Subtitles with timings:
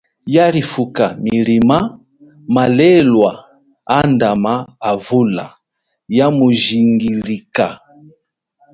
[0.25, 1.77] Yalifuka milima,
[2.47, 3.45] malelwa
[3.85, 4.53] andama
[4.91, 5.45] avula
[6.17, 7.67] ya mujingilika.